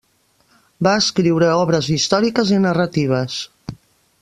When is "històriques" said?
1.97-2.55